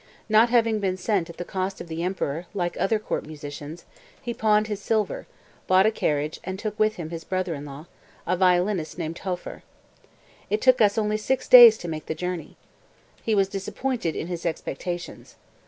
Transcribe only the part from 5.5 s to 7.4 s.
bought a carriage and took with him his